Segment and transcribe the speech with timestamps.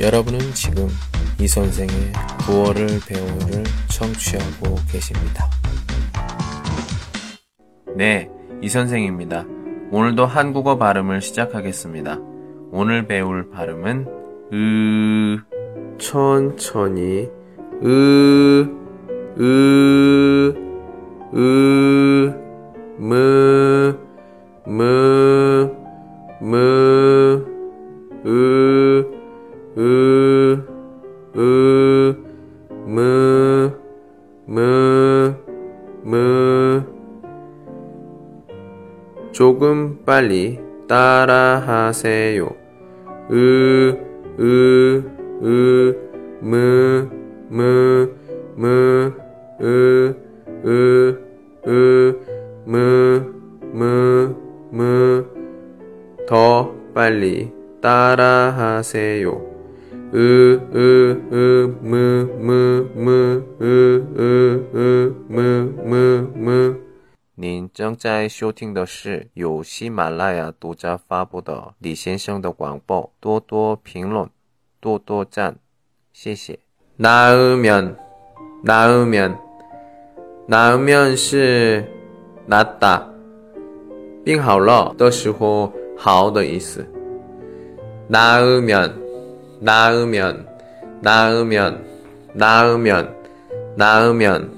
[0.00, 0.88] 여러분은 지금
[1.40, 5.48] 이 선생의 9월을 배우를 청취하고 계십니다.
[7.94, 8.28] 네,
[8.60, 9.44] 이 선생입니다.
[9.92, 12.18] 오늘도 한국어 발음을 시작하겠습니다.
[12.72, 14.06] 오늘 배울 발음은
[14.52, 15.38] 으
[15.98, 17.30] 천천히
[17.84, 18.68] 으
[19.38, 20.54] 으,
[21.34, 22.34] 으,
[22.98, 23.14] 무,
[34.46, 35.34] 무,
[36.02, 36.84] 무.
[39.32, 42.48] 조금 빨리 따라하세요.
[43.30, 43.96] 으,
[44.38, 45.02] 으,
[45.42, 45.96] 으,
[46.40, 47.08] 무,
[47.48, 48.10] 무,
[48.54, 49.12] 무,
[49.60, 50.14] 으,
[50.64, 51.18] 으,
[51.66, 52.20] 으,
[52.66, 52.76] 무,
[53.72, 54.36] 무,
[54.70, 55.24] 무.
[56.28, 57.50] 더 빨리
[57.80, 59.53] 따라하세요.
[60.13, 63.63] 으, 으, 으, 무, 무, 무, 으,
[64.15, 65.37] 으, 으, 무,
[65.83, 66.75] 무, 무。
[67.35, 74.29] 您正在收听的是由喜马拉雅独家发布的李先生的广播，多多评论，
[74.81, 75.55] 多多赞，
[76.11, 76.59] 谢谢。
[76.97, 77.95] 나으면
[78.63, 79.37] 나으면
[80.47, 81.85] 나으면 是
[82.45, 83.07] 낫다
[84.25, 86.85] 病好了的时候好的意思
[88.09, 89.02] 나으면
[89.63, 90.47] 나으면
[91.01, 91.85] 나으면
[92.33, 93.15] 나으면
[93.75, 94.51] 나으면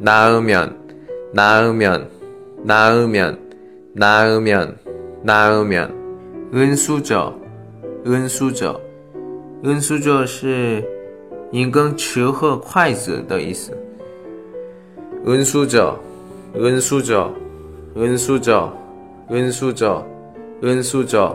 [0.00, 0.76] 나으면
[1.32, 2.08] 나으면
[2.62, 3.38] 나으면
[3.94, 4.78] 나으면
[5.22, 7.34] 나으면 은수저
[8.06, 8.80] 은수저
[9.64, 10.84] 은수저 是
[11.50, 13.72] 一根尺和筷子的意思。
[15.24, 15.98] 运输者，
[16.54, 17.32] 运输者，
[17.96, 18.70] 运输者，
[19.30, 20.04] 运输者，
[20.60, 21.34] 运输者，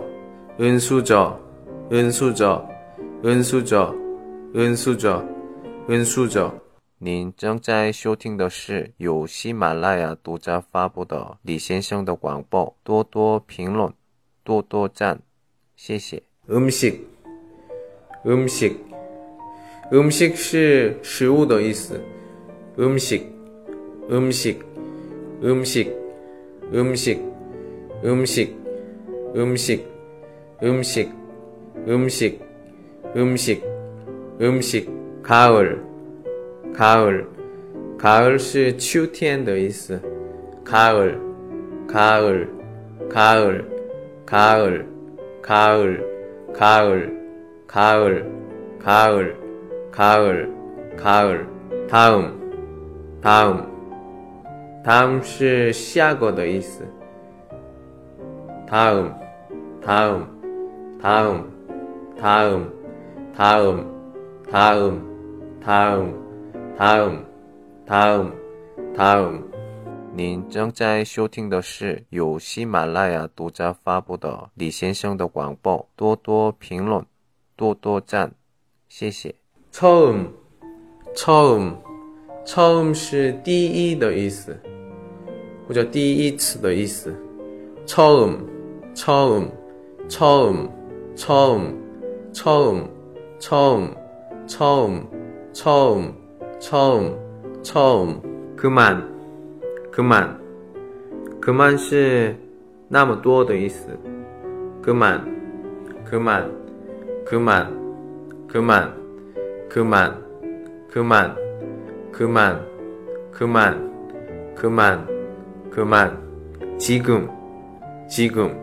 [0.58, 1.40] 运输者，
[1.90, 2.64] 运输者，
[3.25, 3.91] 恩苏者，
[4.53, 5.27] 恩苏者，
[5.89, 6.53] 恩苏者。
[6.99, 12.77] 您正在收听的是由喜马拉雅独家发布的李先生的广播。
[12.85, 13.91] 多多评论，
[14.43, 15.23] 多多赞，
[15.75, 16.23] 谢谢。
[16.49, 16.99] 음 식，
[18.27, 18.75] 음 식，
[19.91, 21.99] 음식是食物的意思。
[22.77, 23.23] 음 식，
[24.11, 24.59] 음 식，
[25.41, 25.89] 음 식，
[26.71, 27.19] 음 식，
[28.03, 28.51] 음 식，
[29.33, 29.81] 음 식， 음 식，
[30.61, 30.85] 음 식。
[30.85, 31.09] 음식음식
[31.87, 32.39] 음식
[33.16, 33.64] 음식,
[34.40, 34.90] 음식.
[35.22, 35.84] 가을,
[36.74, 37.28] 가을,
[37.98, 40.00] 가을 是秋天的意思.
[40.64, 41.20] 가을,
[41.88, 42.50] 가을,
[43.10, 43.66] 가을,
[44.26, 44.88] 가을,
[45.42, 46.06] 가을,
[46.54, 47.20] 가을,
[47.72, 48.50] 가을,
[48.80, 49.40] 가을.
[49.92, 50.50] 가을,
[50.96, 51.48] 가을,
[51.90, 53.68] 다음, 다음,
[54.84, 56.86] 다음 是下个的意思.
[58.66, 59.14] 다음,
[59.84, 61.52] 다음, 다음,
[62.18, 62.72] 다음,
[63.36, 63.86] 다음,
[64.50, 65.02] 다음,
[65.64, 66.14] 다음,
[66.78, 67.26] 다음,
[67.86, 68.34] 다음,
[68.96, 69.50] 다음.
[70.16, 77.06] 您正在收听的是由喜马拉雅独家发布的李先生的广播，多多评论，
[77.56, 78.32] 多多赞，
[78.90, 79.34] 谢谢。
[79.72, 80.34] 처음,
[81.16, 81.76] 처음,
[82.44, 84.60] 처음 是第一的意思，
[85.68, 87.16] 或者第一次的意思。
[87.86, 88.46] 처음,
[88.94, 89.50] 처음,
[90.10, 90.70] 처음,
[91.16, 91.76] 처음,
[92.34, 92.88] 처음,
[93.44, 93.94] 처음,
[94.48, 95.08] 처음,
[95.54, 96.14] 처음,
[96.60, 98.56] 처음, 처음.
[98.56, 99.08] 그만,
[99.92, 100.40] 그만,
[101.40, 102.36] 그만 是
[102.88, 103.98] 那么多的意思。
[104.82, 105.24] 그만,
[106.04, 106.52] 그만,
[107.26, 107.78] 그만,
[108.48, 109.00] 그만.
[109.70, 110.16] 그만,
[110.92, 111.36] 그만,
[112.12, 112.56] 그만,
[113.32, 115.08] 그만, 그만,
[115.70, 116.18] 그만.
[116.80, 117.30] 지금,
[118.10, 118.58] 지금,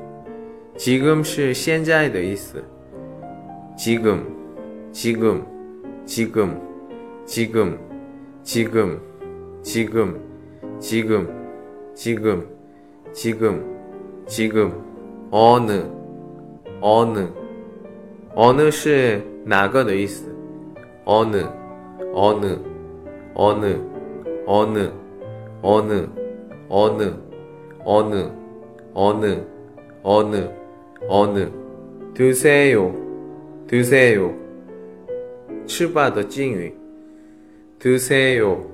[0.76, 2.62] 지금 是现在的意思.
[3.76, 4.26] 지금,
[4.92, 5.44] 지금,
[6.04, 6.60] 지금,
[7.24, 7.78] 지금,
[8.42, 9.00] 지금,
[9.62, 10.20] 지금,
[10.80, 11.28] 지금,
[11.94, 12.46] 지금,
[13.12, 14.86] 지금, 지금.
[15.30, 15.82] 어느,
[16.80, 17.28] 어느,
[18.34, 20.24] 어느 是哪个的意思?
[21.04, 21.44] 어느,
[22.12, 22.58] 어느,
[23.34, 23.80] 어느,
[24.46, 24.90] 어느,
[25.62, 26.08] 어느,
[26.68, 27.12] 어느,
[27.84, 28.30] 어느,
[28.94, 29.44] 어느,
[30.02, 30.50] 어느,
[31.08, 31.52] 어느.
[32.14, 32.94] 드세요,
[33.66, 34.39] 드세요.
[35.70, 36.72] 吃吧的敬语.
[37.78, 38.64] 드세요,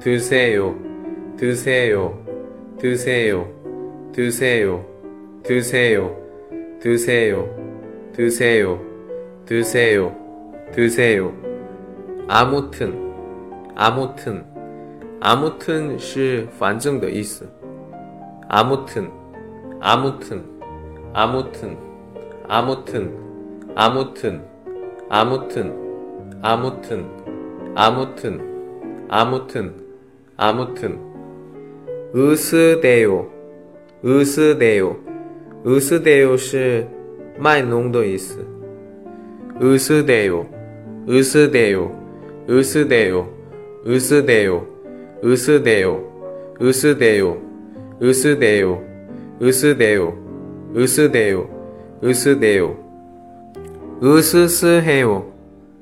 [0.00, 0.76] 드세요,
[1.36, 2.14] 드세요,
[2.78, 3.46] 드세요,
[4.12, 4.84] 드세요,
[5.42, 6.14] 드세요,
[6.78, 7.46] 드세요,
[8.12, 8.78] 드세요,
[9.46, 10.14] 드세요,
[10.72, 11.32] 드세요.
[12.28, 12.94] 아무튼,
[13.74, 14.44] 아무튼,
[15.20, 17.48] 아무튼 是反正的意思.
[18.48, 19.10] 아무튼,
[19.80, 20.44] 아무튼,
[21.14, 21.76] 아무튼,
[22.46, 23.10] 아무튼,
[23.74, 24.42] 아무튼,
[25.08, 25.83] 아무튼,
[26.42, 27.04] 아무튼,
[27.74, 28.40] 아무튼,
[29.08, 29.74] 아무튼,
[30.36, 30.98] 아무튼.
[32.14, 33.28] 으스대요,
[34.04, 34.96] 으스대요,
[35.64, 36.86] 으스대요 是
[37.38, 38.44] 卖弄的意思。
[39.62, 40.46] 으스대요，
[41.08, 41.92] 으스대요，
[42.48, 43.28] 으스대요，
[43.86, 44.66] 으스대요，
[45.22, 45.96] 으스대요，
[46.60, 47.36] 으스대요，
[48.02, 48.82] 으스대요，
[49.42, 50.14] 으스대요，
[50.74, 51.48] 으스대요，
[52.02, 52.76] 으스대요。
[54.02, 55.30] 으스스해요，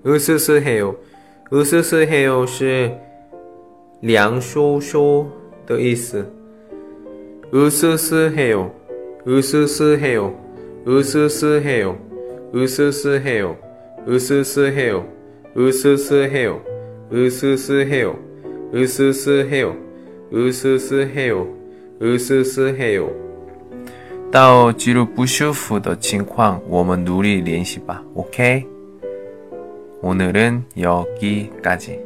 [0.03, 0.93] 俄斯斯嘿哟，
[1.51, 2.91] 俄斯斯嘿哟是
[4.01, 5.25] 凉飕飕
[5.65, 6.25] 的意思。
[7.51, 8.69] 俄斯斯嘿哟，
[9.23, 10.33] 俄斯斯嘿哟，
[10.83, 11.95] 俄斯斯嘿哟，
[12.51, 13.55] 俄斯斯嘿哟，
[14.05, 15.05] 俄斯斯嘿哟，
[15.55, 16.59] 俄斯斯嘿哟，
[17.11, 18.13] 俄斯斯嘿哟，
[20.31, 21.47] 俄斯斯嘿哟，
[22.01, 23.09] 俄斯斯嘿哟。
[24.29, 28.03] 到记录不舒服的情况，我们努力练习吧。
[28.15, 28.72] OK。
[30.02, 32.00] 오늘은 여기까지.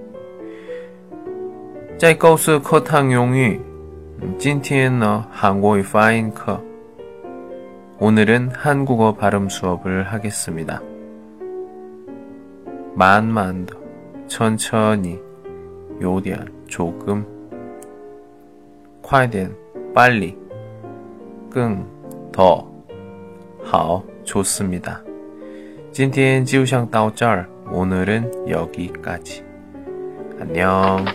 [1.99, 3.61] 再告诉课堂用语
[4.37, 6.61] 今天呢韩国语发音课
[8.01, 10.83] 오늘은 한국어 발음 수업을 하겠습니다.
[12.95, 13.77] 만만 더
[14.27, 15.21] 천천히
[16.01, 17.25] 요디안 조금
[19.01, 19.55] 快点
[19.95, 20.37] 빨리
[21.51, 22.67] 끙더
[23.63, 25.01] 好 좋습니다.
[25.93, 29.44] 今天就像到这儿 오늘은 여기까지.
[30.40, 31.06] 안녕.